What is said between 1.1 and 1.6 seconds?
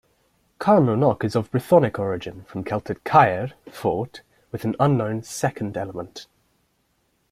is of